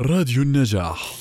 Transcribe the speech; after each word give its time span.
راديو 0.00 0.42
النجاح. 0.42 1.14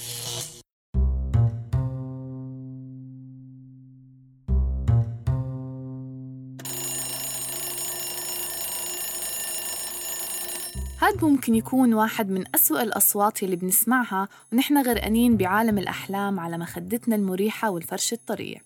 هاد 11.00 11.26
ممكن 11.26 11.56
يكون 11.56 11.94
واحد 11.94 12.30
من 12.30 12.44
أسوأ 12.56 12.82
الأصوات 12.84 13.44
اللي 13.44 13.56
بنسمعها 13.56 14.28
ونحن 14.54 14.78
غرقانين 14.78 15.38
بعالم 15.38 15.78
الأحلام 15.78 16.40
على 16.40 16.58
مخدتنا 16.58 17.16
المريحة 17.16 17.70
والفرش 17.70 18.14
الطرية 18.14 18.58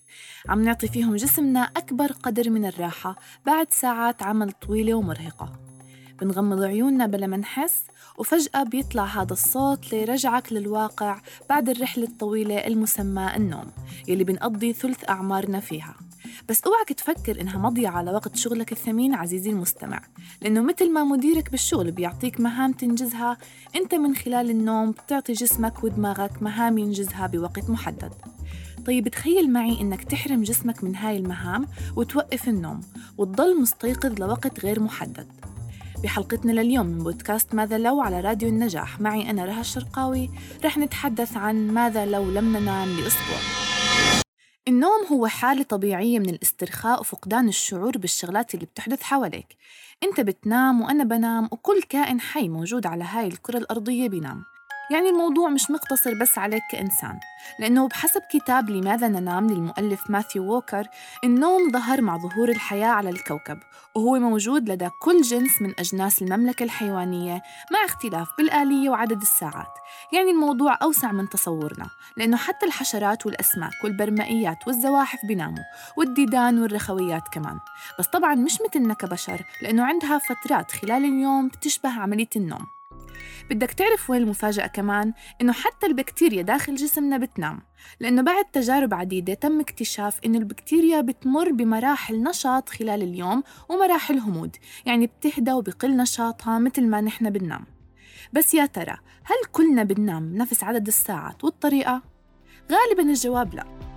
عم 0.48 0.62
نعطي 0.62 0.88
فيهم 0.88 1.16
جسمنا 1.16 1.60
أكبر 1.60 2.12
قدر 2.12 2.50
من 2.50 2.64
الراحة 2.64 3.16
بعد 3.46 3.66
ساعات 3.70 4.22
عمل 4.22 4.52
طويلة 4.52 4.94
ومرهقة. 4.94 5.67
بنغمض 6.20 6.62
عيوننا 6.62 7.06
بلا 7.06 7.26
ما 7.26 7.36
نحس 7.36 7.82
وفجأة 8.18 8.62
بيطلع 8.62 9.04
هذا 9.04 9.32
الصوت 9.32 9.92
ليرجعك 9.92 10.52
للواقع 10.52 11.20
بعد 11.48 11.68
الرحلة 11.68 12.04
الطويلة 12.04 12.66
المسمى 12.66 13.36
النوم 13.36 13.66
يلي 14.08 14.24
بنقضي 14.24 14.72
ثلث 14.72 15.10
أعمارنا 15.10 15.60
فيها. 15.60 15.94
بس 16.48 16.64
اوعك 16.64 16.92
تفكر 16.92 17.40
إنها 17.40 17.58
مضيعة 17.58 17.92
على 17.92 18.10
وقت 18.10 18.36
شغلك 18.36 18.72
الثمين 18.72 19.14
عزيزي 19.14 19.50
المستمع 19.50 20.00
لأنه 20.42 20.60
مثل 20.60 20.92
ما 20.92 21.04
مديرك 21.04 21.50
بالشغل 21.50 21.90
بيعطيك 21.90 22.40
مهام 22.40 22.72
تنجزها 22.72 23.38
أنت 23.76 23.94
من 23.94 24.14
خلال 24.14 24.50
النوم 24.50 24.90
بتعطي 24.90 25.32
جسمك 25.32 25.84
ودماغك 25.84 26.42
مهام 26.42 26.78
ينجزها 26.78 27.26
بوقت 27.26 27.70
محدد. 27.70 28.12
طيب 28.86 29.08
تخيل 29.08 29.52
معي 29.52 29.80
إنك 29.80 30.04
تحرم 30.04 30.42
جسمك 30.42 30.84
من 30.84 30.96
هاي 30.96 31.16
المهام 31.16 31.66
وتوقف 31.96 32.48
النوم 32.48 32.80
وتضل 33.18 33.60
مستيقظ 33.60 34.20
لوقت 34.20 34.60
غير 34.60 34.80
محدد. 34.80 35.26
بحلقتنا 36.02 36.52
لليوم 36.52 36.86
من 36.86 36.98
بودكاست 36.98 37.54
ماذا 37.54 37.78
لو 37.78 38.00
على 38.00 38.20
راديو 38.20 38.48
النجاح. 38.48 39.00
معي 39.00 39.30
أنا 39.30 39.44
رها 39.44 39.60
الشرقاوي. 39.60 40.30
رح 40.64 40.78
نتحدث 40.78 41.36
عن 41.36 41.70
ماذا 41.70 42.06
لو 42.06 42.30
لم 42.30 42.56
ننام 42.56 42.88
لأسبوع. 42.88 43.38
النوم 44.68 45.06
هو 45.12 45.26
حالة 45.26 45.62
طبيعية 45.62 46.18
من 46.18 46.28
الاسترخاء 46.28 47.00
وفقدان 47.00 47.48
الشعور 47.48 47.98
بالشغلات 47.98 48.54
اللي 48.54 48.66
بتحدث 48.66 49.02
حواليك. 49.02 49.56
أنت 50.02 50.20
بتنام 50.20 50.80
وأنا 50.80 51.04
بنام 51.04 51.48
وكل 51.52 51.82
كائن 51.82 52.20
حي 52.20 52.48
موجود 52.48 52.86
على 52.86 53.04
هاي 53.04 53.26
الكرة 53.26 53.58
الأرضية 53.58 54.08
بينام. 54.08 54.44
يعني 54.90 55.08
الموضوع 55.08 55.48
مش 55.48 55.70
مقتصر 55.70 56.14
بس 56.14 56.38
عليك 56.38 56.62
كإنسان 56.70 57.20
لأنه 57.58 57.88
بحسب 57.88 58.20
كتاب 58.30 58.70
لماذا 58.70 59.08
ننام 59.08 59.46
للمؤلف 59.46 60.10
ماثيو 60.10 60.44
ووكر 60.44 60.86
النوم 61.24 61.70
ظهر 61.72 62.00
مع 62.00 62.16
ظهور 62.18 62.48
الحياة 62.48 62.88
على 62.88 63.10
الكوكب 63.10 63.58
وهو 63.94 64.18
موجود 64.18 64.70
لدى 64.70 64.88
كل 65.00 65.22
جنس 65.22 65.62
من 65.62 65.74
أجناس 65.78 66.22
المملكة 66.22 66.62
الحيوانية 66.64 67.42
مع 67.72 67.84
اختلاف 67.84 68.28
بالآلية 68.38 68.90
وعدد 68.90 69.20
الساعات. 69.20 69.72
يعني 70.12 70.30
الموضوع 70.30 70.78
أوسع 70.82 71.12
من 71.12 71.28
تصورنا 71.28 71.90
لأنه 72.16 72.36
حتى 72.36 72.66
الحشرات 72.66 73.26
والأسماك 73.26 73.84
والبرمائيات 73.84 74.66
والزواحف 74.66 75.18
بيناموا 75.26 75.64
والديدان 75.96 76.62
والرخويات 76.62 77.28
كمان. 77.32 77.58
بس 77.98 78.06
طبعا 78.06 78.34
مش 78.34 78.58
مثلنا 78.68 78.94
كبشر 78.94 79.42
لأنه 79.62 79.84
عندها 79.84 80.18
فترات 80.18 80.70
خلال 80.70 81.04
اليوم 81.04 81.48
بتشبه 81.48 82.00
عملية 82.00 82.28
النوم. 82.36 82.77
بدك 83.50 83.72
تعرف 83.72 84.10
وين 84.10 84.22
المفاجأة 84.22 84.66
كمان؟ 84.66 85.12
إنه 85.40 85.52
حتى 85.52 85.86
البكتيريا 85.86 86.42
داخل 86.42 86.74
جسمنا 86.74 87.18
بتنام 87.18 87.62
لأنه 88.00 88.22
بعد 88.22 88.44
تجارب 88.44 88.94
عديدة 88.94 89.34
تم 89.34 89.60
اكتشاف 89.60 90.20
إنه 90.24 90.38
البكتيريا 90.38 91.00
بتمر 91.00 91.52
بمراحل 91.52 92.22
نشاط 92.22 92.68
خلال 92.68 93.02
اليوم 93.02 93.42
ومراحل 93.68 94.18
همود 94.18 94.56
يعني 94.86 95.06
بتهدى 95.06 95.52
وبقل 95.52 95.96
نشاطها 95.96 96.58
مثل 96.58 96.86
ما 96.86 97.00
نحن 97.00 97.30
بننام 97.30 97.66
بس 98.32 98.54
يا 98.54 98.66
ترى 98.66 98.96
هل 99.24 99.36
كلنا 99.52 99.82
بننام 99.82 100.34
نفس 100.36 100.64
عدد 100.64 100.86
الساعات 100.86 101.44
والطريقة؟ 101.44 102.02
غالبا 102.72 103.02
الجواب 103.02 103.54
لأ 103.54 103.87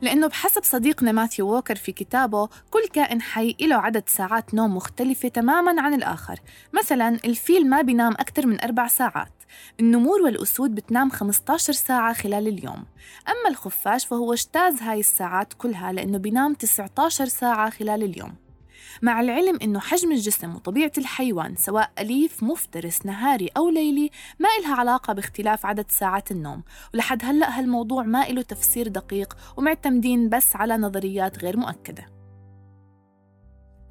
لأنه 0.00 0.26
بحسب 0.26 0.62
صديقنا 0.64 1.12
ماثيو 1.12 1.48
ووكر 1.48 1.76
في 1.76 1.92
كتابه 1.92 2.48
كل 2.70 2.88
كائن 2.92 3.22
حي 3.22 3.56
له 3.60 3.76
عدد 3.76 4.08
ساعات 4.08 4.54
نوم 4.54 4.76
مختلفة 4.76 5.28
تماماً 5.28 5.82
عن 5.82 5.94
الآخر. 5.94 6.40
مثلاً 6.72 7.08
الفيل 7.24 7.68
ما 7.68 7.82
بينام 7.82 8.12
أكثر 8.12 8.46
من 8.46 8.60
أربع 8.60 8.88
ساعات. 8.88 9.32
النمور 9.80 10.20
والأسود 10.20 10.74
بتنام 10.74 11.10
15 11.10 11.72
ساعة 11.72 12.12
خلال 12.12 12.48
اليوم. 12.48 12.84
أما 13.28 13.48
الخفاش 13.48 14.06
فهو 14.06 14.32
اجتاز 14.32 14.82
هاي 14.82 15.00
الساعات 15.00 15.52
كلها 15.52 15.92
لأنه 15.92 16.18
بينام 16.18 16.54
19 16.54 17.26
ساعة 17.26 17.70
خلال 17.70 18.02
اليوم. 18.02 18.47
مع 19.02 19.20
العلم 19.20 19.58
إنه 19.62 19.80
حجم 19.80 20.12
الجسم 20.12 20.54
وطبيعة 20.54 20.92
الحيوان 20.98 21.56
سواء 21.56 21.90
أليف 21.98 22.42
مفترس 22.42 23.06
نهاري 23.06 23.48
أو 23.56 23.70
ليلي 23.70 24.10
ما 24.38 24.48
إلها 24.60 24.74
علاقة 24.74 25.12
باختلاف 25.12 25.66
عدد 25.66 25.90
ساعات 25.90 26.30
النوم. 26.30 26.62
ولحد 26.94 27.24
هلأ 27.24 27.58
هالموضوع 27.58 28.02
ما 28.02 28.28
إله 28.28 28.42
تفسير 28.42 28.88
دقيق 28.88 29.36
ومعتمدين 29.56 30.28
بس 30.28 30.56
على 30.56 30.76
نظريات 30.76 31.38
غير 31.44 31.56
مؤكدة. 31.56 32.18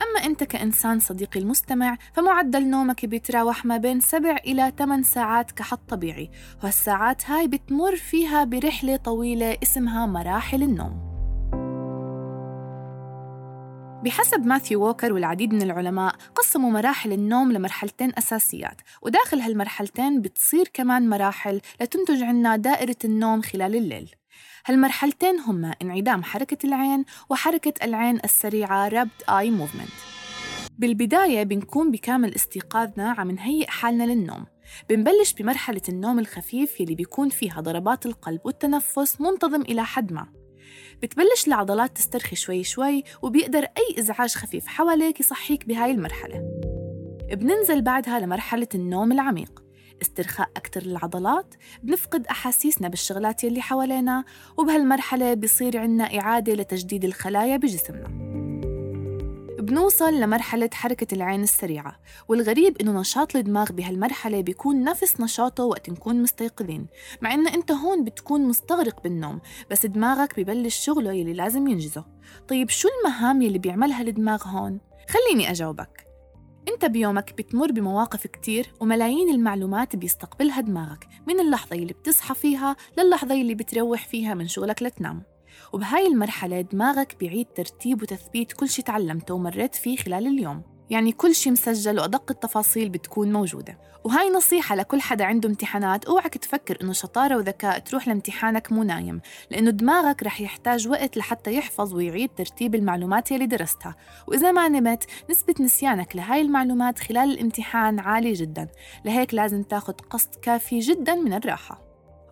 أما 0.02 0.26
أنت 0.26 0.44
كإنسان 0.44 1.00
صديقي 1.00 1.40
المستمع 1.40 1.98
فمعدل 2.14 2.70
نومك 2.70 3.06
بيتراوح 3.06 3.66
ما 3.66 3.78
بين 3.78 4.00
7 4.00 4.36
إلى 4.36 4.74
8 4.78 5.04
ساعات 5.04 5.52
كحد 5.52 5.78
طبيعي. 5.78 6.32
وهالساعات 6.64 7.30
هاي 7.30 7.48
بتمر 7.48 7.96
فيها 7.96 8.44
برحلة 8.44 8.96
طويلة 8.96 9.58
اسمها 9.64 10.06
مراحل 10.06 10.64
النوم. 10.64 11.17
بحسب 14.04 14.46
ماثيو 14.46 14.82
ووكر 14.82 15.14
والعديد 15.14 15.54
من 15.54 15.62
العلماء 15.62 16.16
قسموا 16.36 16.72
مراحل 16.72 17.14
النوم 17.14 17.52
لمرحلتين 17.52 18.12
أساسيات 18.18 18.82
وداخل 19.02 19.40
هالمرحلتين 19.40 20.22
بتصير 20.22 20.70
كمان 20.74 21.10
مراحل 21.10 21.62
لتنتج 21.82 22.24
عنا 22.24 22.56
دائرة 22.56 22.96
النوم 23.06 23.42
خلال 23.42 23.76
الليل. 23.76 24.16
هالمرحلتين 24.66 25.40
هما 25.40 25.76
انعدام 25.82 26.24
حركة 26.24 26.68
العين 26.68 27.06
وحركة 27.30 27.74
العين 27.84 28.20
السريعة 28.24 28.90
Rapid 28.90 29.24
Eye 29.30 29.60
Movement. 29.60 29.92
بالبداية 30.78 31.44
بنكون 31.44 31.92
بكامل 31.92 32.36
استيقاظنا 32.36 33.12
عم 33.18 33.32
نهيئ 33.32 33.68
حالنا 33.68 34.04
للنوم. 34.04 34.46
بنبلش 34.90 35.34
بمرحلة 35.34 35.82
النوم 35.90 36.20
الخفيف 36.20 36.82
يلي 36.82 36.96
بيكون 36.96 37.30
فيها 37.30 37.62
ضربات 37.62 38.06
القلب 38.06 38.42
والتنفس 38.44 39.22
منتظم 39.22 39.62
إلى 39.62 39.86
حد 39.86 40.14
ما. 40.14 40.37
بتبلش 41.02 41.48
العضلات 41.48 41.98
تسترخي 41.98 42.36
شوي 42.36 42.64
شوي 42.64 43.04
وبيقدر 43.22 43.60
أي 43.60 44.00
إزعاج 44.00 44.36
خفيف 44.36 44.68
حواليك 44.68 45.20
يصحيك 45.20 45.66
بهاي 45.68 45.92
المرحلة. 45.92 46.62
بننزل 47.32 47.82
بعدها 47.82 48.20
لمرحلة 48.20 48.68
النوم 48.76 49.12
العميق. 49.12 49.64
استرخاء 50.02 50.50
أكتر 50.58 50.84
للعضلات 50.84 51.56
بنفقد 51.84 52.28
أحاسيسنا 52.28 52.88
بالشغلات 52.88 53.44
يلي 53.44 53.62
حوالينا 53.62 54.26
وبهالمرحلة 54.58 55.34
بيصير 55.34 55.78
عنا 55.78 56.04
إعادة 56.04 56.54
لتجديد 56.54 57.06
الخلايا 57.06 57.58
بجسمنا. 57.58 58.47
بنوصل 59.68 60.14
لمرحلة 60.14 60.70
حركة 60.74 61.16
العين 61.16 61.44
السريعة 61.44 62.00
والغريب 62.28 62.78
إنه 62.82 63.00
نشاط 63.00 63.36
الدماغ 63.36 63.72
بهالمرحلة 63.72 64.42
بيكون 64.42 64.84
نفس 64.84 65.22
نشاطه 65.22 65.64
وقت 65.64 65.90
نكون 65.90 66.22
مستيقظين 66.22 66.88
مع 67.22 67.34
إنه 67.34 67.54
أنت 67.54 67.72
هون 67.72 68.04
بتكون 68.04 68.42
مستغرق 68.42 69.04
بالنوم 69.04 69.42
بس 69.72 69.86
دماغك 69.86 70.40
ببلش 70.40 70.76
شغله 70.86 71.12
يلي 71.12 71.34
لازم 71.34 71.68
ينجزه. 71.68 72.06
طيب 72.48 72.70
شو 72.70 72.88
المهام 73.00 73.42
يلي 73.42 73.60
بيعملها 73.60 74.02
الدماغ 74.02 74.48
هون؟ 74.48 74.80
خليني 75.10 75.52
أجاوبك. 75.52 76.08
أنت 76.68 76.86
بيومك 76.86 77.34
بتمر 77.38 77.72
بمواقف 77.72 78.28
كتير 78.28 78.74
وملايين 78.80 79.30
المعلومات 79.30 79.96
بيستقبلها 79.96 80.62
دماغك 80.62 81.08
من 81.28 81.40
اللحظة 81.40 81.76
اللي 81.76 81.94
بتصحى 81.94 82.36
فيها 82.36 82.76
للحظة 82.98 83.42
اللي 83.42 83.56
بتروح 83.56 84.08
فيها 84.08 84.34
من 84.34 84.48
شغلك 84.48 84.84
لتنام. 84.84 85.24
وبهاي 85.74 86.08
المرحلة 86.08 86.62
دماغك 86.62 87.16
بيعيد 87.20 87.48
ترتيب 87.56 88.02
وتثبيت 88.02 88.54
كل 88.54 88.70
شي 88.70 88.82
تعلمته 88.82 89.34
ومريت 89.34 89.76
فيه 89.76 89.98
خلال 89.98 90.28
اليوم. 90.28 90.62
يعني 90.90 91.12
كل 91.12 91.36
شي 91.36 91.52
مسجل 91.52 92.00
وأدق 92.00 92.32
التفاصيل 92.32 92.90
بتكون 92.90 93.34
موجودة. 93.34 93.78
وهاي 94.04 94.30
نصيحة 94.30 94.76
لكل 94.76 95.02
حدا 95.02 95.26
عنده 95.26 95.50
امتحانات 95.50 96.06
أوعك 96.06 96.38
تفكر 96.38 96.78
إنه 96.82 96.94
شطارة 96.94 97.38
وذكاء 97.38 97.80
تروح 97.80 98.08
لامتحانك 98.08 98.72
مو 98.72 98.84
نايم 98.84 99.22
لأنه 99.52 99.72
دماغك 99.72 100.24
رح 100.24 100.42
يحتاج 100.42 100.88
وقت 100.88 101.18
لحتى 101.18 101.54
يحفظ 101.54 101.94
ويعيد 101.94 102.30
ترتيب 102.30 102.76
المعلومات 102.76 103.32
يلي 103.32 103.46
درستها. 103.46 103.96
وإذا 104.28 104.52
ما 104.52 104.68
نمت 104.68 105.04
نسبة 105.30 105.56
نسيانك 105.60 106.16
لهاي 106.16 106.42
المعلومات 106.42 107.00
خلال 107.00 107.32
الامتحان 107.32 108.00
عالية 108.00 108.34
جدا. 108.36 108.68
لهيك 109.06 109.34
لازم 109.34 109.64
تاخد 109.64 110.02
قسط 110.02 110.36
كافي 110.36 110.80
جدا 110.80 111.16
من 111.16 111.34
الراحة. 111.34 111.87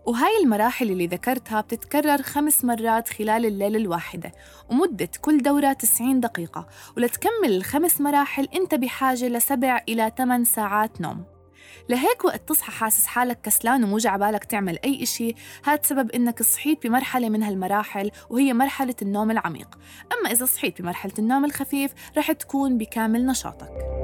وهاي 0.06 0.44
المراحل 0.44 0.92
اللي 0.92 1.08
ذكرتها 1.08 1.62
بتتكرر 1.62 2.22
خمس 2.22 2.66
مرات 2.66 3.10
خلال 3.10 3.46
الليلة 3.46 3.78
الواحدة 3.78 4.32
ومدة 4.70 5.10
كل 5.22 5.38
دورة 5.38 5.74
90 5.74 6.20
دقيقة 6.20 6.68
ولتكمل 6.98 7.56
الخمس 7.58 8.02
مراحل 8.02 8.48
أنت 8.56 8.76
بحاجة 8.76 9.28
لسبع 9.28 9.82
إلى 9.90 10.12
8 10.18 10.46
ساعات 10.46 11.02
نوم. 11.02 11.24
لهيك 11.90 12.26
وقت 12.26 12.50
تصحى 12.50 12.72
حاسس 12.72 13.06
حالك 13.06 13.42
كسلان 13.42 13.84
وموجع 13.84 14.12
عبالك 14.12 14.44
تعمل 14.44 14.80
أي 14.86 15.04
إشي 15.04 15.36
هاد 15.66 15.86
سبب 15.86 16.12
إنك 16.12 16.44
صحيت 16.44 16.88
بمرحلة 16.88 17.30
من 17.30 17.44
هالمراحل 17.44 18.12
وهي 18.30 18.54
مرحلة 18.54 18.96
النوم 19.02 19.32
العميق. 19.32 19.78
أما 20.20 20.32
إذا 20.32 20.46
صحيت 20.46 20.82
بمرحلة 20.82 21.14
النوم 21.20 21.46
الخفيف 21.46 21.94
رح 22.18 22.32
تكون 22.32 22.78
بكامل 22.78 23.26
نشاطك. 23.26 23.95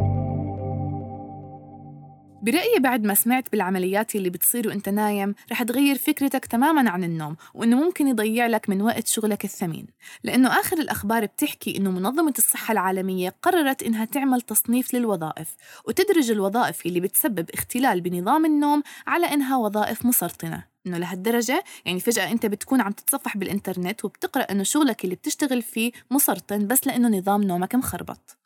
برأيي 2.41 2.79
بعد 2.79 3.03
ما 3.03 3.13
سمعت 3.13 3.51
بالعمليات 3.51 4.15
اللي 4.15 4.29
بتصير 4.29 4.67
وانت 4.67 4.89
نايم 4.89 5.35
رح 5.51 5.63
تغير 5.63 5.97
فكرتك 5.97 6.45
تماما 6.45 6.89
عن 6.89 7.03
النوم 7.03 7.35
وإنه 7.53 7.77
ممكن 7.77 8.07
يضيع 8.07 8.47
لك 8.47 8.69
من 8.69 8.81
وقت 8.81 9.07
شغلك 9.07 9.45
الثمين. 9.45 9.87
لأنه 10.23 10.59
آخر 10.59 10.77
الأخبار 10.77 11.25
بتحكي 11.25 11.77
إنه 11.77 11.91
منظمة 11.91 12.33
الصحة 12.37 12.71
العالمية 12.71 13.35
قررت 13.41 13.83
إنها 13.83 14.05
تعمل 14.05 14.41
تصنيف 14.41 14.93
للوظائف 14.93 15.55
وتدرج 15.87 16.31
الوظائف 16.31 16.85
اللي 16.85 16.99
بتسبب 16.99 17.49
اختلال 17.53 18.01
بنظام 18.01 18.45
النوم 18.45 18.83
على 19.07 19.33
إنها 19.33 19.57
وظائف 19.57 20.05
مسرطنة. 20.05 20.63
إنه 20.87 20.97
لهالدرجة 20.97 21.63
يعني 21.85 21.99
فجأة 21.99 22.31
أنت 22.31 22.45
بتكون 22.45 22.81
عم 22.81 22.91
تتصفح 22.91 23.37
بالإنترنت 23.37 24.05
وبتقرأ 24.05 24.43
إنه 24.43 24.63
شغلك 24.63 25.03
اللي 25.03 25.15
بتشتغل 25.15 25.61
فيه 25.61 25.91
مسرطن 26.11 26.67
بس 26.67 26.87
لأنه 26.87 27.17
نظام 27.17 27.43
نومك 27.43 27.75
مخربط. 27.75 28.40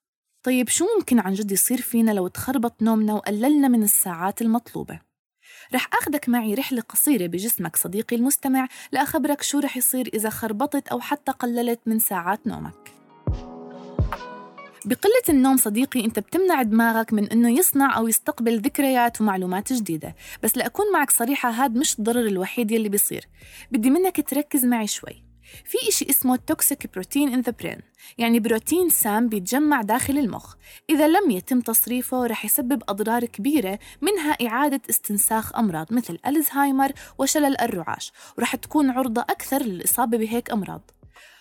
طيب 0.45 0.69
شو 0.69 0.85
ممكن 0.97 1.19
عن 1.19 1.33
جد 1.33 1.51
يصير 1.51 1.81
فينا 1.81 2.11
لو 2.11 2.27
تخربط 2.27 2.81
نومنا 2.81 3.13
وقللنا 3.13 3.67
من 3.67 3.83
الساعات 3.83 4.41
المطلوبة؟ 4.41 4.99
رح 5.73 5.89
أخذك 5.93 6.29
معي 6.29 6.53
رحلة 6.53 6.81
قصيرة 6.81 7.27
بجسمك 7.27 7.75
صديقي 7.75 8.15
المستمع 8.15 8.67
لأخبرك 8.91 9.41
شو 9.41 9.59
رح 9.59 9.77
يصير 9.77 10.09
إذا 10.13 10.29
خربطت 10.29 10.87
أو 10.87 10.99
حتى 10.99 11.31
قللت 11.31 11.79
من 11.85 11.99
ساعات 11.99 12.47
نومك. 12.47 12.91
بقلة 14.85 15.23
النوم 15.29 15.57
صديقي 15.57 16.05
أنت 16.05 16.19
بتمنع 16.19 16.61
دماغك 16.61 17.13
من 17.13 17.29
أنه 17.29 17.59
يصنع 17.59 17.97
أو 17.97 18.07
يستقبل 18.07 18.59
ذكريات 18.59 19.21
ومعلومات 19.21 19.73
جديدة 19.73 20.15
بس 20.43 20.57
لأكون 20.57 20.85
معك 20.93 21.11
صريحة 21.11 21.49
هاد 21.49 21.75
مش 21.75 21.99
الضرر 21.99 22.27
الوحيد 22.27 22.71
يلي 22.71 22.89
بيصير. 22.89 23.27
بدي 23.71 23.89
منك 23.89 24.29
تركز 24.29 24.65
معي 24.65 24.87
شوي. 24.87 25.25
في 25.65 25.89
إشي 25.89 26.09
اسمه 26.09 26.35
toxic 26.35 26.93
protein 26.93 27.33
in 27.33 27.41
the 27.41 27.53
brain 27.59 27.79
يعني 28.17 28.39
بروتين 28.39 28.89
سام 28.89 29.29
بيتجمع 29.29 29.81
داخل 29.81 30.17
المخ. 30.17 30.55
إذا 30.89 31.07
لم 31.07 31.31
يتم 31.31 31.61
تصريفه 31.61 32.25
رح 32.25 32.45
يسبب 32.45 32.83
أضرار 32.89 33.25
كبيرة 33.25 33.79
منها 34.01 34.31
إعادة 34.47 34.81
استنساخ 34.89 35.55
أمراض 35.55 35.93
مثل 35.93 36.19
ألزهايمر 36.27 36.91
وشلل 37.17 37.61
الرعاش 37.61 38.11
ورح 38.37 38.55
تكون 38.55 38.89
عرضة 38.89 39.21
أكثر 39.21 39.63
للإصابة 39.63 40.17
بهيك 40.17 40.51
أمراض. 40.51 40.91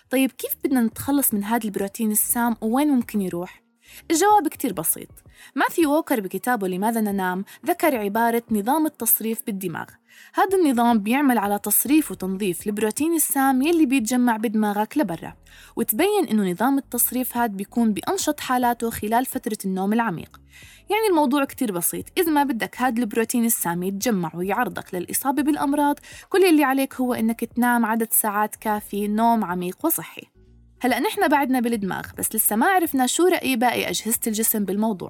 طيب 0.09 0.31
كيف 0.31 0.55
بدنا 0.63 0.81
نتخلص 0.81 1.33
من 1.33 1.43
هذا 1.43 1.65
البروتين 1.65 2.11
السام 2.11 2.55
ووين 2.61 2.87
ممكن 2.87 3.21
يروح؟ 3.21 3.63
الجواب 4.11 4.47
كتير 4.47 4.73
بسيط. 4.73 5.09
ماثيو 5.55 5.93
ووكر 5.93 6.19
بكتابه 6.19 6.67
لماذا 6.67 7.01
ننام؟ 7.01 7.45
ذكر 7.65 7.97
عبارة 7.97 8.43
نظام 8.51 8.85
التصريف 8.85 9.41
بالدماغ. 9.45 9.85
هذا 10.33 10.57
النظام 10.57 10.99
بيعمل 10.99 11.37
على 11.37 11.59
تصريف 11.59 12.11
وتنظيف 12.11 12.67
البروتين 12.67 13.15
السام 13.15 13.61
يلي 13.61 13.85
بيتجمع 13.85 14.37
بدماغك 14.37 14.97
لبرا 14.97 15.33
وتبين 15.75 16.27
إنه 16.31 16.51
نظام 16.51 16.77
التصريف 16.77 17.37
هذا 17.37 17.53
بيكون 17.53 17.93
بأنشط 17.93 18.39
حالاته 18.39 18.89
خلال 18.89 19.25
فترة 19.25 19.57
النوم 19.65 19.93
العميق. 19.93 20.41
يعني 20.89 21.07
الموضوع 21.09 21.45
كتير 21.45 21.71
بسيط 21.71 22.05
إذا 22.17 22.31
ما 22.31 22.43
بدك 22.43 22.81
هذا 22.81 22.99
البروتين 22.99 23.45
السام 23.45 23.83
يتجمع 23.83 24.31
ويعرضك 24.35 24.95
للإصابة 24.95 25.43
بالأمراض 25.43 25.99
كل 26.29 26.45
اللي 26.45 26.63
عليك 26.63 26.95
هو 26.95 27.13
إنك 27.13 27.45
تنام 27.45 27.85
عدد 27.85 28.07
ساعات 28.11 28.55
كافي 28.55 29.07
نوم 29.07 29.43
عميق 29.43 29.85
وصحي. 29.85 30.23
هلأ 30.81 30.99
نحن 30.99 31.27
بعدنا 31.27 31.59
بالدماغ 31.59 32.03
بس 32.17 32.35
لسه 32.35 32.55
ما 32.55 32.65
عرفنا 32.65 33.07
شو 33.07 33.27
رأي 33.27 33.55
باقي 33.55 33.89
أجهزة 33.89 34.19
الجسم 34.27 34.65
بالموضوع. 34.65 35.09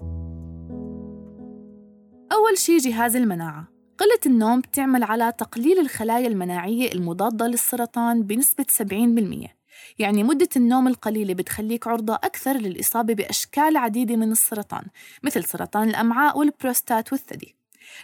أول 2.32 2.58
شي 2.58 2.78
جهاز 2.78 3.16
المناعة. 3.16 3.75
قلة 3.98 4.20
النوم 4.26 4.62
بتعمل 4.62 5.04
على 5.04 5.34
تقليل 5.38 5.80
الخلايا 5.80 6.28
المناعية 6.28 6.92
المضادة 6.92 7.48
للسرطان 7.48 8.24
بنسبة 8.24 8.66
70% 8.70 9.56
يعني 10.00 10.24
مدة 10.24 10.50
النوم 10.56 10.88
القليلة 10.88 11.34
بتخليك 11.34 11.88
عرضة 11.88 12.16
أكثر 12.16 12.54
للإصابة 12.58 13.14
بأشكال 13.14 13.78
عديدة 13.78 14.16
من 14.16 14.32
السرطان 14.32 14.84
مثل 15.24 15.44
سرطان 15.44 15.90
الأمعاء 15.90 16.38
والبروستات 16.38 17.12
والثدي. 17.12 17.56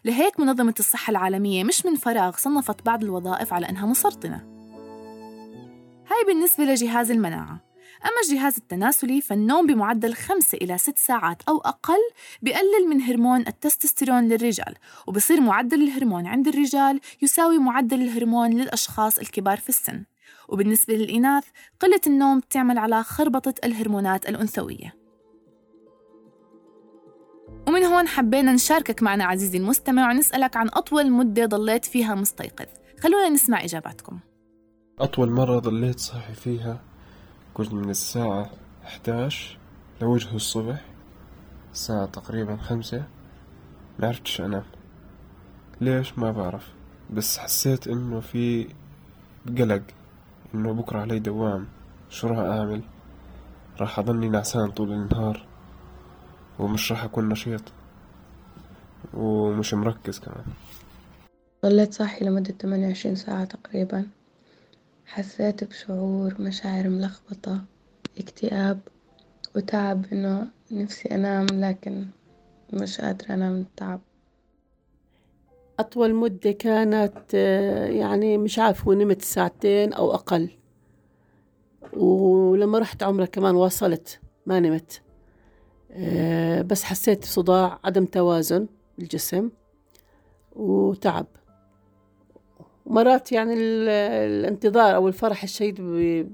لهيك 0.05 0.39
منظمة 0.39 0.75
الصحة 0.79 1.11
العالمية 1.11 1.63
مش 1.63 1.85
من 1.85 1.95
فراغ 1.95 2.35
صنفت 2.37 2.85
بعض 2.85 3.03
الوظائف 3.03 3.53
على 3.53 3.69
أنها 3.69 3.85
مسرطنة. 3.85 4.37
هاي 6.07 6.23
بالنسبة 6.27 6.63
لجهاز 6.63 7.11
المناعة. 7.11 7.70
أما 8.05 8.21
الجهاز 8.25 8.57
التناسلي 8.57 9.21
فالنوم 9.21 9.67
بمعدل 9.67 10.13
خمسة 10.13 10.57
إلى 10.61 10.77
ست 10.77 10.97
ساعات 10.97 11.41
أو 11.49 11.57
أقل 11.57 11.99
بقلل 12.41 12.89
من 12.89 13.01
هرمون 13.01 13.47
التستوستيرون 13.47 14.27
للرجال 14.27 14.75
وبصير 15.07 15.41
معدل 15.41 15.81
الهرمون 15.83 16.27
عند 16.27 16.47
الرجال 16.47 16.99
يساوي 17.21 17.57
معدل 17.57 18.01
الهرمون 18.01 18.49
للأشخاص 18.49 19.19
الكبار 19.19 19.57
في 19.57 19.69
السن. 19.69 20.05
وبالنسبة 20.49 20.93
للإناث 20.93 21.43
قلة 21.79 22.01
النوم 22.07 22.39
بتعمل 22.39 22.77
على 22.77 23.03
خربطة 23.03 23.53
الهرمونات 23.63 24.29
الأنثوية. 24.29 24.95
ومن 27.67 27.83
هون 27.83 28.07
حبينا 28.07 28.53
نشاركك 28.53 29.03
معنا 29.03 29.25
عزيزي 29.25 29.57
المستمع 29.57 30.09
ونسألك 30.09 30.57
عن 30.57 30.67
أطول 30.67 31.11
مدة 31.11 31.45
ضليت 31.45 31.85
فيها 31.85 32.15
مستيقظ. 32.15 32.67
خلونا 32.99 33.29
نسمع 33.29 33.63
إجاباتكم. 33.63 34.19
أطول 34.99 35.31
مرة 35.31 35.59
ضليت 35.59 35.99
صاحي 35.99 36.33
فيها 36.33 36.90
كنت 37.53 37.73
من 37.73 37.89
الساعة 37.89 38.49
11 38.85 39.57
لوجه 40.01 40.35
الصبح 40.35 40.85
الساعة 41.71 42.05
تقريبا 42.05 42.57
خمسة 42.57 43.03
معرفتش 43.99 44.41
أنام. 44.41 44.63
ليش؟ 45.81 46.17
ما 46.17 46.31
بعرف. 46.31 46.73
بس 47.09 47.37
حسيت 47.37 47.87
إنه 47.87 48.19
في 48.19 48.67
قلق 49.57 49.81
إنه 50.55 50.73
بكرة 50.73 50.99
علي 50.99 51.19
دوام. 51.19 51.67
شو 52.09 52.27
راح 52.27 52.37
أعمل؟ 52.37 52.81
راح 53.79 53.99
أضلني 53.99 54.29
نعسان 54.29 54.71
طول 54.71 54.91
النهار 54.91 55.45
ومش 56.59 56.91
راح 56.91 57.03
أكون 57.03 57.29
نشيط 57.29 57.61
ومش 59.13 59.73
مركز 59.73 60.19
كمان. 60.19 60.45
ظليت 61.65 61.93
صاحي 61.93 62.25
لمدة 62.25 62.53
تمانية 62.59 62.87
وعشرين 62.87 63.15
ساعة 63.15 63.45
تقريبا. 63.45 64.07
حسيت 65.05 65.63
بشعور 65.63 66.41
مشاعر 66.41 66.89
ملخبطة 66.89 67.61
اكتئاب 68.17 68.79
وتعب 69.55 70.05
إنه 70.13 70.47
نفسي 70.71 71.15
أنام 71.15 71.45
لكن 71.51 72.05
مش 72.73 73.01
قادرة 73.01 73.33
أنام 73.33 73.51
من 73.51 73.61
التعب. 73.61 74.01
أطول 75.79 76.13
مدة 76.15 76.51
كانت 76.51 77.33
يعني 77.89 78.37
مش 78.37 78.59
عارف 78.59 78.87
ونمت 78.87 79.21
ساعتين 79.21 79.93
أو 79.93 80.13
أقل. 80.13 80.49
ولما 81.93 82.79
رحت 82.79 83.03
عمرة 83.03 83.25
كمان 83.25 83.55
واصلت 83.55 84.19
ما 84.45 84.59
نمت. 84.59 85.01
بس 86.65 86.83
حسيت 86.83 87.25
صداع 87.25 87.79
عدم 87.83 88.05
توازن 88.05 88.67
بالجسم 88.97 89.49
وتعب. 90.55 91.25
مرات 92.91 93.31
يعني 93.31 93.53
الانتظار 93.53 94.95
أو 94.95 95.07
الفرح 95.07 95.43
الشديد 95.43 95.81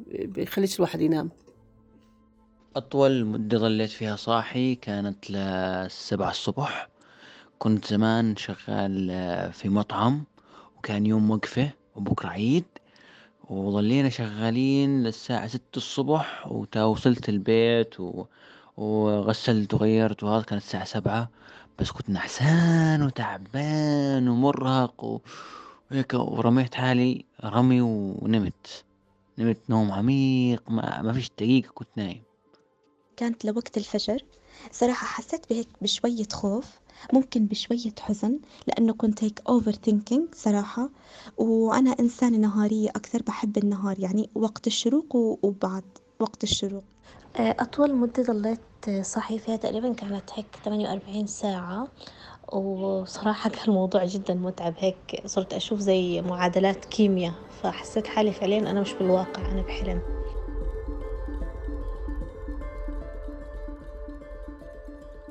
بيخليش 0.07 0.75
الواحد 0.75 1.01
ينام. 1.01 1.29
أطول 2.75 3.25
مدة 3.25 3.57
ظليت 3.57 3.89
فيها 3.89 4.15
صاحي 4.15 4.75
كانت 4.75 5.31
لسبعة 5.31 6.29
الصبح. 6.29 6.89
كنت 7.59 7.85
زمان 7.85 8.35
شغال 8.35 9.07
في 9.53 9.69
مطعم 9.69 10.23
وكان 10.77 11.05
يوم 11.05 11.31
وقفة 11.31 11.69
وبكرة 11.95 12.29
عيد 12.29 12.65
وظلينا 13.49 14.09
شغالين 14.09 15.03
للساعة 15.03 15.47
ستة 15.47 15.77
الصبح 15.77 16.47
وتا 16.51 16.83
وصلت 16.83 17.29
البيت 17.29 17.99
و... 17.99 18.25
وغسلت 18.77 19.73
وغيرت 19.73 20.23
وهذا 20.23 20.43
كانت 20.43 20.61
الساعة 20.61 20.85
سبعة. 20.85 21.29
بس 21.79 21.91
كنت 21.91 22.09
نحسان 22.09 23.03
وتعبان 23.03 24.27
ومرهق 24.27 25.03
و... 25.03 25.19
هيك 25.91 26.13
ورميت 26.13 26.75
حالي 26.75 27.25
رمي 27.44 27.82
ونمت. 27.82 28.84
نمت 29.38 29.58
نوم 29.70 29.91
عميق 29.91 30.63
ما, 30.70 31.01
ما 31.01 31.13
فيش 31.13 31.29
دقيقة 31.29 31.72
كنت 31.74 31.88
نايم. 31.96 32.22
كانت 33.17 33.46
لوقت 33.46 33.77
الفجر. 33.77 34.24
صراحة 34.72 35.08
حسيت 35.08 35.50
بهيك 35.50 35.67
بشوية 35.82 36.27
خوف 36.34 36.79
ممكن 37.13 37.46
بشوية 37.46 37.94
حزن 38.00 38.39
لأنه 38.67 38.94
كنت 38.94 39.24
هيك 39.24 39.41
أوفر 39.50 39.72
ثينكينج 39.72 40.36
صراحة. 40.36 40.89
وأنا 41.38 41.91
إنسانة 42.00 42.38
نهارية 42.38 42.89
أكثر 42.89 43.22
بحب 43.22 43.58
النهار 43.58 44.00
يعني 44.00 44.29
وقت 44.36 44.67
الشروق 44.67 45.15
وبعد 45.15 45.84
وقت 46.20 46.44
الشروق. 46.44 46.84
أطول 47.36 47.96
مدة 47.96 48.24
ضليت 48.24 48.60
صاحية 49.01 49.38
فيها 49.38 49.56
تقريبا 49.56 49.94
كانت 49.94 50.29
هيك 50.34 50.46
48 50.65 51.27
ساعة. 51.27 51.88
وصراحة 52.54 53.50
كان 53.50 53.68
الموضوع 53.68 54.06
جدا 54.06 54.34
متعب. 54.34 54.74
هيك 54.77 54.96
صرت 55.25 55.54
أشوف 55.54 55.80
زي 55.80 56.22
معادلات 56.22 56.86
كيمياء 56.86 57.34
فحسيت 57.63 58.08
حالي 58.08 58.32
فعليا 58.32 58.60
أنا 58.60 58.82
مش 58.82 58.94
بالواقع 58.94 59.51
أنا 59.51 59.62
بحلم. 59.62 60.01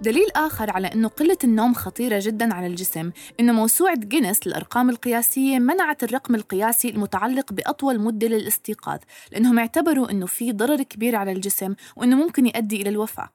دليل 0.03 0.27
آخر 0.37 0.71
على 0.71 0.87
أنه 0.87 1.09
قلة 1.09 1.37
النوم 1.45 1.75
خطيرة 1.75 2.21
جدا 2.23 2.55
على 2.55 2.67
الجسم 2.67 3.11
إنه 3.41 3.53
موسوعة 3.53 3.99
جينيس 3.99 4.47
للأرقام 4.47 4.91
القياسية 4.91 5.59
منعت 5.59 6.05
الرقم 6.05 6.35
القياسي 6.35 6.89
المتعلق 6.89 7.53
بأطول 7.53 8.01
مدة 8.01 8.29
للاستيقاظ 8.29 8.99
لأنهم 9.33 9.59
اعتبروا 9.59 10.11
أنه 10.11 10.27
في 10.27 10.53
ضرر 10.53 10.83
كبير 10.83 11.17
على 11.17 11.33
الجسم 11.33 11.75
وأنه 11.97 12.17
ممكن 12.17 12.47
يؤدي 12.47 12.83
إلى 12.83 12.89
الوفاة. 12.91 13.29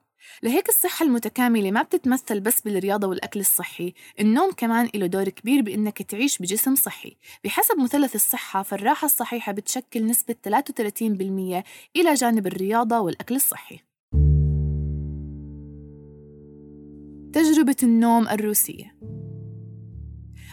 لهيك 0.44 0.70
الصحة 0.70 1.06
المتكاملة 1.06 1.72
ما 1.72 1.82
بتتمثل 1.82 2.40
بس 2.40 2.62
بالرياضة 2.62 3.08
والأكل 3.08 3.40
الصحي 3.40 3.94
النوم 4.20 4.52
كمان 4.52 4.90
له 4.96 5.06
دور 5.06 5.30
كبير 5.30 5.62
بإنك 5.62 6.02
تعيش 6.02 6.38
بجسم 6.38 6.76
صحي. 6.76 7.18
بحسب 7.44 7.80
مثلث 7.80 8.16
الصحة 8.16 8.64
فالراحة 8.64 9.06
الصحيحة 9.06 9.52
بتشكل 9.52 10.06
نسبة 10.06 10.36
33% 10.44 11.64
إلى 11.96 12.14
جانب 12.14 12.48
الرياضة 12.48 13.00
والأكل 13.00 13.36
الصحي. 13.36 13.80
تجربة 17.34 17.76
النوم 17.84 18.28
الروسية. 18.28 18.96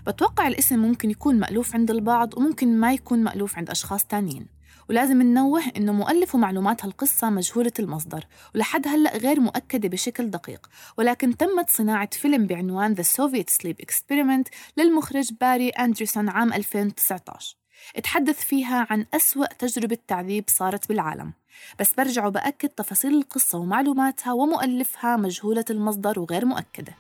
بتوقع 0.07 0.49
الاسم 0.49 0.79
ممكن 0.79 1.11
يكون 1.11 1.39
مألوف 1.41 1.75
عند 1.75 1.91
البعض 1.91 2.39
وممكن 2.39 2.81
ما 2.81 2.93
يكون 2.93 3.25
مألوف 3.25 3.59
عند 3.59 3.71
أشخاص 3.71 4.05
تانيين. 4.05 4.58
ولازم 4.91 5.23
ننوه 5.23 5.63
إنه 5.77 5.93
مؤلف 5.93 6.35
ومعلومات 6.35 6.85
هالقصة 6.85 7.31
مجهولة 7.31 7.73
المصدر 7.79 8.25
ولحد 8.55 8.89
هلأ 8.89 9.17
غير 9.17 9.41
مؤكدة 9.41 9.89
بشكل 9.89 10.31
دقيق. 10.31 10.67
ولكن 10.99 11.37
تمت 11.37 11.71
صناعة 11.71 12.11
فيلم 12.13 12.47
بعنوان 12.47 12.97
The 12.97 13.07
Soviet 13.07 13.55
Sleep 13.63 13.77
Experiment 13.87 14.45
للمخرج 14.77 15.31
باري 15.41 15.69
أندرسون 15.69 16.29
عام 16.29 16.53
2019 16.53 17.57
اتحدث 17.97 18.45
فيها 18.45 18.87
عن 18.91 19.07
أسوأ 19.15 19.47
تجربة 19.47 19.99
تعذيب 20.09 20.45
صارت 20.49 20.89
بالعالم. 20.89 21.33
بس 21.81 21.95
برجع 21.95 22.27
وبأكد 22.27 22.69
تفاصيل 22.69 23.15
القصة 23.15 23.59
ومعلوماتها 23.59 24.33
ومؤلفها 24.33 25.17
مجهولة 25.17 25.65
المصدر 25.71 26.21
وغير 26.21 26.45
مؤكدة. 26.45 26.95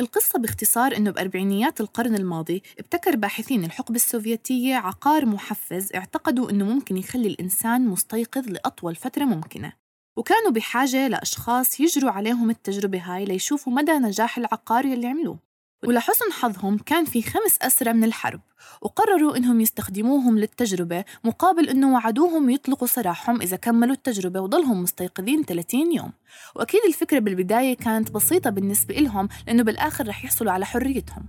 القصة 0.00 0.38
باختصار 0.38 0.96
إنه 0.96 1.10
بأربعينيات 1.10 1.80
القرن 1.80 2.14
الماضي 2.14 2.62
ابتكر 2.78 3.16
باحثين 3.16 3.64
الحقبة 3.64 3.96
السوفيتية 3.96 4.74
عقار 4.74 5.26
محفز 5.26 5.92
اعتقدوا 5.94 6.50
إنه 6.50 6.64
ممكن 6.64 6.96
يخلي 6.96 7.28
الإنسان 7.28 7.86
مستيقظ 7.86 8.48
لأطول 8.48 8.94
فترة 8.94 9.24
ممكنة. 9.24 9.72
وكانوا 10.16 10.50
بحاجة 10.50 11.08
لأشخاص 11.08 11.80
يجروا 11.80 12.10
عليهم 12.10 12.50
التجربة 12.50 12.98
هاي 12.98 13.24
ليشوفوا 13.24 13.72
مدى 13.72 13.92
نجاح 13.92 14.38
العقار 14.38 14.84
يلي 14.84 15.06
عملوه. 15.06 15.49
ولحسن 15.86 16.32
حظهم 16.32 16.78
كان 16.78 17.04
في 17.04 17.22
خمس 17.22 17.58
أسرى 17.62 17.92
من 17.92 18.04
الحرب 18.04 18.40
وقرروا 18.82 19.36
إنهم 19.36 19.60
يستخدموهم 19.60 20.38
للتجربة 20.38 21.04
مقابل 21.24 21.68
إنه 21.68 21.94
وعدوهم 21.94 22.50
يطلقوا 22.50 22.88
سراحهم 22.88 23.40
إذا 23.40 23.56
كملوا 23.56 23.94
التجربة 23.94 24.40
وضلهم 24.40 24.82
مستيقظين 24.82 25.44
30 25.44 25.92
يوم. 25.92 26.12
وأكيد 26.56 26.80
الفكرة 26.88 27.18
بالبداية 27.18 27.76
كانت 27.76 28.10
بسيطة 28.10 28.50
بالنسبة 28.50 28.94
لهم 28.94 29.28
لأنه 29.46 29.62
بالآخر 29.62 30.08
رح 30.08 30.24
يحصلوا 30.24 30.52
على 30.52 30.66
حريتهم. 30.66 31.24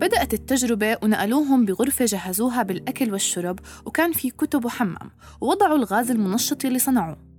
بدأت 0.00 0.34
التجربة 0.34 0.96
ونقلوهم 1.02 1.64
بغرفة 1.64 2.04
جهزوها 2.04 2.62
بالأكل 2.62 3.12
والشرب 3.12 3.58
وكان 3.86 4.12
في 4.12 4.30
كتب 4.30 4.64
وحمام 4.64 5.10
ووضعوا 5.40 5.76
الغاز 5.76 6.10
المنشط 6.10 6.64
اللي 6.64 6.78
صنعوه. 6.78 7.29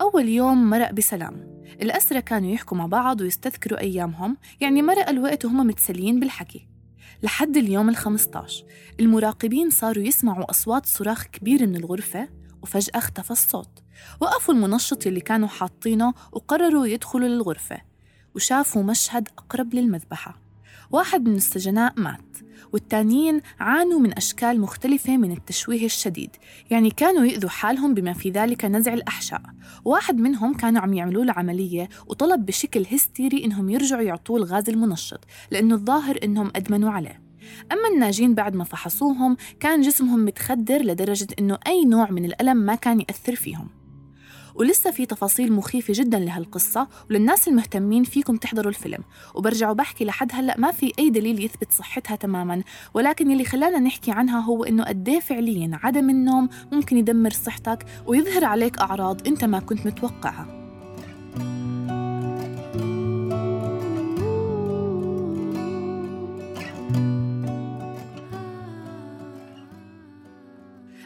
أول 0.00 0.28
يوم 0.28 0.70
مرق 0.70 0.90
بسلام. 0.90 1.64
الأسرة 1.82 2.20
كانوا 2.20 2.50
يحكوا 2.50 2.76
مع 2.76 2.86
بعض 2.86 3.20
ويستذكروا 3.20 3.80
أيامهم 3.80 4.36
يعني 4.60 4.82
مرق 4.82 5.08
الوقت 5.08 5.44
وهم 5.44 5.66
متسليين 5.66 6.20
بالحكي. 6.20 6.68
لحد 7.22 7.56
اليوم 7.56 7.88
الخمسطاش 7.88 8.64
المراقبين 9.00 9.70
صاروا 9.70 10.04
يسمعوا 10.04 10.50
أصوات 10.50 10.86
صراخ 10.86 11.24
كبير 11.24 11.66
من 11.66 11.76
الغرفة 11.76 12.28
وفجأة 12.62 12.98
اختفى 12.98 13.30
الصوت. 13.30 13.82
وقفوا 14.20 14.54
المنشط 14.54 15.06
اللي 15.06 15.20
كانوا 15.20 15.48
حاطينه 15.48 16.14
وقرروا 16.32 16.86
يدخلوا 16.86 17.28
للغرفة 17.28 17.80
وشافوا 18.34 18.82
مشهد 18.82 19.28
أقرب 19.38 19.74
للمذبحة. 19.74 20.43
واحد 20.90 21.28
من 21.28 21.34
السجناء 21.34 22.00
مات 22.00 22.34
والتانيين 22.72 23.40
عانوا 23.60 24.00
من 24.00 24.16
أشكال 24.16 24.60
مختلفة 24.60 25.16
من 25.16 25.32
التشويه 25.32 25.84
الشديد 25.84 26.30
يعني 26.70 26.90
كانوا 26.90 27.24
يؤذوا 27.24 27.50
حالهم 27.50 27.94
بما 27.94 28.12
في 28.12 28.30
ذلك 28.30 28.64
نزع 28.64 28.94
الأحشاء. 28.94 29.40
واحد 29.84 30.18
منهم 30.18 30.54
كانوا 30.54 30.80
عم 30.82 30.94
يعملوا 30.94 31.24
له 31.24 31.32
عملية 31.32 31.88
وطلب 32.06 32.46
بشكل 32.46 32.86
هستيري 32.92 33.44
إنهم 33.44 33.70
يرجعوا 33.70 34.02
يعطوه 34.02 34.36
الغاز 34.36 34.68
المنشط 34.68 35.24
لأنه 35.50 35.74
الظاهر 35.74 36.18
إنهم 36.24 36.50
أدمنوا 36.56 36.90
عليه. 36.90 37.22
أما 37.72 37.88
الناجين 37.94 38.34
بعد 38.34 38.56
ما 38.56 38.64
فحصوهم 38.64 39.36
كان 39.60 39.80
جسمهم 39.80 40.24
متخدر 40.24 40.82
لدرجة 40.82 41.26
إنه 41.38 41.58
أي 41.66 41.84
نوع 41.84 42.10
من 42.10 42.24
الألم 42.24 42.56
ما 42.56 42.74
كان 42.74 43.00
يأثر 43.00 43.34
فيهم. 43.34 43.83
ولسه 44.54 44.90
في 44.90 45.06
تفاصيل 45.06 45.52
مخيفة 45.52 45.94
جدا 45.96 46.18
لهالقصة 46.18 46.88
وللناس 47.10 47.48
المهتمين 47.48 48.04
فيكم 48.04 48.36
تحضروا 48.36 48.68
الفيلم. 48.68 49.04
وبرجع 49.34 49.70
وبحكي 49.70 50.04
لحد 50.04 50.30
هلأ 50.32 50.58
ما 50.58 50.70
في 50.70 50.92
أي 50.98 51.10
دليل 51.10 51.44
يثبت 51.44 51.72
صحتها 51.72 52.16
تماما. 52.16 52.62
ولكن 52.94 53.30
اللي 53.30 53.44
خلانا 53.44 53.78
نحكي 53.78 54.10
عنها 54.10 54.40
هو 54.40 54.64
إنه 54.64 54.84
قديه 54.84 55.20
فعليا 55.20 55.80
عدم 55.82 56.10
النوم 56.10 56.48
ممكن 56.72 56.96
يدمر 56.96 57.30
صحتك 57.30 57.86
ويظهر 58.06 58.44
عليك 58.44 58.78
أعراض 58.78 59.26
أنت 59.26 59.44
ما 59.44 59.58
كنت 59.58 59.86
متوقعها. 59.86 60.63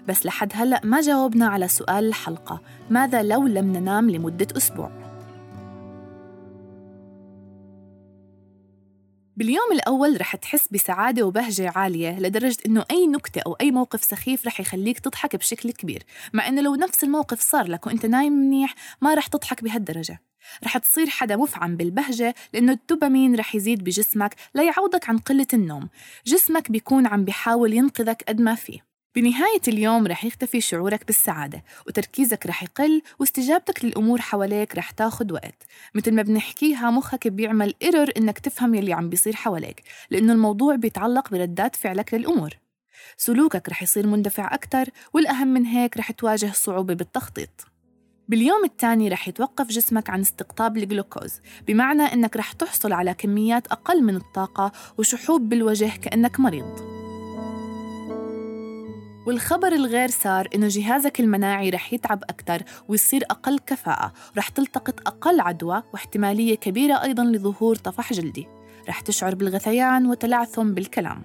بس 0.08 0.26
لحد 0.26 0.52
هلأ 0.54 0.80
ما 0.84 1.00
جاوبنا 1.00 1.46
على 1.46 1.68
سؤال 1.68 2.04
الحلقة 2.08 2.60
ماذا 2.90 3.22
لو 3.22 3.46
لم 3.46 3.72
ننام 3.72 4.10
لمدة 4.10 4.46
أسبوع؟ 4.56 4.90
باليوم 9.36 9.72
الأول 9.72 10.20
رح 10.20 10.36
تحس 10.36 10.68
بسعادة 10.68 11.26
وبهجة 11.26 11.72
عالية 11.76 12.18
لدرجة 12.20 12.56
إنه 12.66 12.84
أي 12.90 13.06
نكتة 13.06 13.40
أو 13.46 13.52
أي 13.52 13.70
موقف 13.70 14.04
سخيف 14.04 14.46
رح 14.46 14.60
يخليك 14.60 14.98
تضحك 14.98 15.36
بشكل 15.36 15.72
كبير 15.72 16.02
مع 16.32 16.48
إنه 16.48 16.62
لو 16.62 16.74
نفس 16.74 17.04
الموقف 17.04 17.40
صار 17.40 17.66
لك 17.66 17.86
وإنت 17.86 18.06
نايم 18.06 18.32
منيح 18.32 18.74
ما 19.00 19.14
رح 19.14 19.26
تضحك 19.26 19.64
بهالدرجة. 19.64 20.20
رح 20.64 20.78
تصير 20.78 21.06
حدا 21.06 21.36
مفعم 21.36 21.76
بالبهجة 21.76 22.34
لأنه 22.54 22.72
الدوبامين 22.72 23.36
رح 23.36 23.54
يزيد 23.54 23.84
بجسمك 23.84 24.34
ليعوضك 24.54 25.08
عن 25.08 25.18
قلة 25.18 25.46
النوم. 25.54 25.88
جسمك 26.26 26.70
بيكون 26.70 27.06
عم 27.06 27.24
بيحاول 27.24 27.72
ينقذك 27.72 28.22
قد 28.28 28.40
ما 28.40 28.54
فيه. 28.54 28.87
بنهاية 29.18 29.60
اليوم 29.68 30.06
رح 30.06 30.24
يختفي 30.24 30.60
شعورك 30.60 31.06
بالسعادة 31.06 31.64
وتركيزك 31.86 32.46
رح 32.46 32.62
يقل 32.62 33.02
واستجابتك 33.18 33.84
للأمور 33.84 34.20
حواليك 34.20 34.76
رح 34.76 34.90
تاخد 34.90 35.32
وقت. 35.32 35.62
مثل 35.94 36.12
ما 36.14 36.22
بنحكيها 36.22 36.90
مخك 36.90 37.28
بيعمل 37.28 37.74
إيرور 37.82 38.10
إنك 38.16 38.38
تفهم 38.38 38.74
يلي 38.74 38.92
عم 38.92 39.08
بيصير 39.08 39.36
حواليك 39.36 39.82
لأنه 40.10 40.32
الموضوع 40.32 40.76
بيتعلق 40.76 41.30
بردات 41.30 41.76
فعلك 41.76 42.14
للأمور. 42.14 42.50
سلوكك 43.16 43.68
رح 43.68 43.82
يصير 43.82 44.06
مندفع 44.06 44.54
أكتر 44.54 44.88
والأهم 45.12 45.48
من 45.48 45.64
هيك 45.64 45.96
رح 45.96 46.10
تواجه 46.10 46.52
صعوبة 46.54 46.94
بالتخطيط. 46.94 47.66
باليوم 48.28 48.64
الثاني 48.64 49.08
رح 49.08 49.28
يتوقف 49.28 49.66
جسمك 49.66 50.10
عن 50.10 50.20
استقطاب 50.20 50.76
الجلوكوز 50.76 51.40
بمعنى 51.66 52.02
أنك 52.02 52.36
رح 52.36 52.52
تحصل 52.52 52.92
على 52.92 53.14
كميات 53.14 53.66
أقل 53.66 54.02
من 54.02 54.16
الطاقة 54.16 54.72
وشحوب 54.98 55.48
بالوجه 55.48 55.92
كأنك 56.02 56.40
مريض. 56.40 56.97
والخبر 59.28 59.72
الغير 59.72 60.08
سار 60.08 60.48
إنه 60.54 60.68
جهازك 60.68 61.20
المناعي 61.20 61.70
رح 61.70 61.92
يتعب 61.92 62.22
أكثر 62.22 62.62
ويصير 62.88 63.24
أقل 63.30 63.58
كفاءة. 63.58 64.12
ورح 64.36 64.48
تلتقط 64.48 65.08
أقل 65.08 65.40
عدوى 65.40 65.82
واحتمالية 65.92 66.54
كبيرة 66.54 67.02
أيضا 67.02 67.24
لظهور 67.24 67.76
طفح 67.76 68.12
جلدي. 68.12 68.48
رح 68.88 69.00
تشعر 69.00 69.34
بالغثيان 69.34 70.06
وتلعثم 70.06 70.74
بالكلام. 70.74 71.22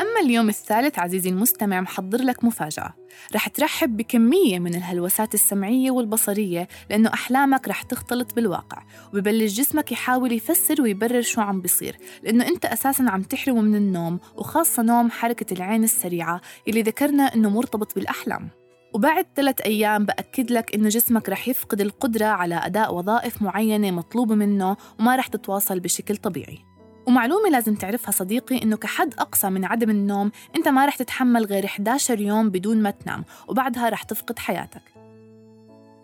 أما 0.00 0.20
اليوم 0.20 0.48
الثالث 0.48 0.98
عزيزي 0.98 1.30
المستمع 1.30 1.80
محضر 1.80 2.22
لك 2.22 2.44
مفاجأة. 2.44 2.94
رح 3.34 3.48
ترحب 3.48 3.96
بكمية 3.96 4.58
من 4.58 4.74
الهلوسات 4.74 5.34
السمعية 5.34 5.90
والبصرية 5.90 6.68
لأنه 6.90 7.12
أحلامك 7.14 7.68
رح 7.68 7.82
تختلط 7.82 8.34
بالواقع. 8.34 8.82
وببلش 9.12 9.52
جسمك 9.52 9.92
يحاول 9.92 10.32
يفسر 10.32 10.82
ويبرر 10.82 11.22
شو 11.22 11.40
عم 11.40 11.60
بيصير 11.60 11.96
لأنه 12.22 12.48
أنت 12.48 12.64
أساساً 12.64 13.02
عم 13.02 13.22
تحرمه 13.22 13.60
من 13.60 13.74
النوم 13.74 14.20
وخاصة 14.36 14.82
نوم 14.82 15.10
حركة 15.10 15.54
العين 15.54 15.84
السريعة 15.84 16.40
اللي 16.68 16.82
ذكرنا 16.82 17.22
أنه 17.22 17.50
مرتبط 17.50 17.94
بالأحلام. 17.94 18.48
وبعد 18.94 19.26
ثلاث 19.36 19.60
أيام 19.60 20.04
بأكد 20.04 20.50
لك 20.50 20.74
إنه 20.74 20.88
جسمك 20.88 21.28
رح 21.28 21.48
يفقد 21.48 21.80
القدرة 21.80 22.26
على 22.26 22.54
أداء 22.54 22.94
وظائف 22.94 23.42
معينة 23.42 23.90
مطلوبة 23.90 24.34
منه 24.34 24.76
وما 25.00 25.16
رح 25.16 25.26
تتواصل 25.26 25.80
بشكل 25.80 26.16
طبيعي. 26.16 26.67
ومعلومة 27.08 27.50
لازم 27.50 27.74
تعرفها 27.74 28.10
صديقي 28.10 28.62
إنه 28.62 28.76
كحد 28.76 29.14
أقصى 29.18 29.50
من 29.50 29.64
عدم 29.64 29.90
النوم 29.90 30.30
أنت 30.56 30.68
ما 30.68 30.86
رح 30.86 30.96
تتحمل 30.96 31.44
غير 31.44 31.64
11 31.64 32.20
يوم 32.20 32.50
بدون 32.50 32.82
ما 32.82 32.90
تنام 32.90 33.24
وبعدها 33.48 33.88
رح 33.88 34.02
تفقد 34.02 34.38
حياتك. 34.38 34.82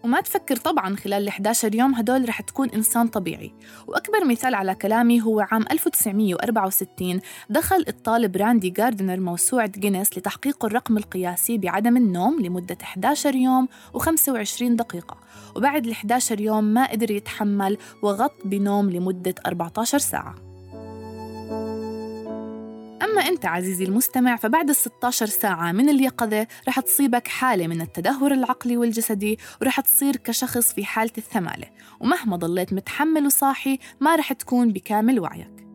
وما 0.04 0.20
تفكر 0.20 0.56
طبعا 0.56 0.96
خلال 0.96 1.22
ال 1.22 1.28
11 1.28 1.74
يوم 1.74 1.94
هدول 1.94 2.28
رح 2.28 2.40
تكون 2.40 2.70
إنسان 2.70 3.08
طبيعي. 3.08 3.54
وأكبر 3.86 4.24
مثال 4.24 4.54
على 4.54 4.74
كلامي 4.74 5.22
هو 5.22 5.40
عام 5.40 5.64
1964 5.70 7.20
دخل 7.50 7.84
الطالب 7.88 8.36
راندي 8.36 8.70
جاردنر 8.70 9.20
موسوعة 9.20 9.70
جينيس 9.78 10.18
لتحقيق 10.18 10.64
الرقم 10.64 10.96
القياسي 10.96 11.58
بعدم 11.58 11.96
النوم 11.96 12.40
لمدة 12.40 12.78
11 12.82 13.34
يوم 13.34 13.68
و25 13.96 14.62
دقيقة. 14.62 15.16
وبعد 15.56 15.86
ال 15.86 15.92
11 15.92 16.40
يوم 16.40 16.64
ما 16.64 16.90
قدر 16.90 17.10
يتحمل 17.10 17.78
وغط 18.02 18.34
بنوم 18.44 18.90
لمدة 18.90 19.34
14 19.46 19.98
ساعة. 19.98 20.53
أما 23.14 23.22
أنت 23.22 23.46
عزيزي 23.46 23.84
المستمع 23.84 24.36
فبعد 24.36 24.70
ال 24.70 24.76
16 24.76 25.26
ساعة 25.26 25.72
من 25.72 25.88
اليقظة 25.88 26.46
رح 26.68 26.80
تصيبك 26.80 27.28
حالة 27.28 27.66
من 27.66 27.80
التدهور 27.80 28.32
العقلي 28.32 28.76
والجسدي 28.76 29.38
ورح 29.62 29.80
تصير 29.80 30.16
كشخص 30.16 30.72
في 30.72 30.84
حالة 30.84 31.12
الثمالة. 31.18 31.66
ومهما 32.00 32.36
ضليت 32.36 32.72
متحمل 32.72 33.26
وصاحي 33.26 33.78
ما 34.00 34.16
رح 34.16 34.32
تكون 34.32 34.72
بكامل 34.72 35.20
وعيك. 35.20 35.66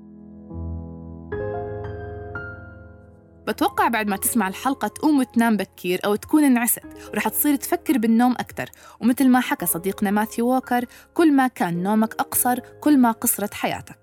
بتوقع 3.48 3.88
بعد 3.88 4.08
ما 4.08 4.17
تسمع 4.17 4.48
الحلقة 4.48 4.88
تقوم 4.88 5.19
وتنام 5.19 5.58
بكير 5.58 6.00
أو 6.05 6.15
تكون 6.15 6.43
انعست 6.43 6.86
ورح 7.13 7.27
تصير 7.27 7.55
تفكر 7.55 7.98
بالنوم 7.98 8.31
أكثر 8.31 8.69
ومثل 9.00 9.29
ما 9.29 9.39
حكى 9.39 9.65
صديقنا 9.65 10.12
ماثيو 10.12 10.48
ووكر 10.48 10.86
كل 11.13 11.34
ما 11.34 11.48
كان 11.48 11.84
نومك 11.84 12.13
أقصر 12.19 12.60
كل 12.60 12.98
ما 12.98 13.12
قصرت 13.12 13.53
حياتك. 13.53 13.99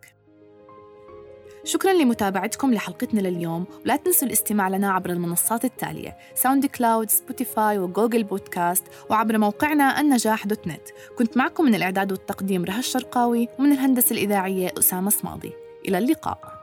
شكرا 1.66 1.92
لمتابعتكم 1.92 2.74
لحلقتنا 2.74 3.20
لليوم 3.20 3.66
ولا 3.84 3.96
تنسوا 3.96 4.28
الاستماع 4.28 4.68
لنا 4.68 4.90
عبر 4.90 5.10
المنصات 5.10 5.64
التالية 5.64 6.16
SoundCloud 6.34 6.66
Spotify 6.66 7.10
و 7.10 7.78
Google 7.78 8.24
Podcast 8.24 8.84
وعبر 9.10 9.38
موقعنا 9.38 10.00
النجاح 10.00 10.46
dot 10.46 10.66
net 10.66 10.88
كنت 11.18 11.36
معكم 11.36 11.64
من 11.64 11.74
الإعداد 11.74 12.12
والتقديم 12.12 12.64
رها 12.64 12.78
الشرقاوي 12.78 13.48
ومن 13.58 13.72
الهندسة 13.72 14.12
الإذاعية 14.12 14.70
أسامة 14.78 15.10
صماضي 15.10 15.52
إلى 15.88 15.98
اللقاء. 15.98 16.55